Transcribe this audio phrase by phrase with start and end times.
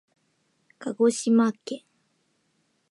[0.79, 1.83] かごしまけん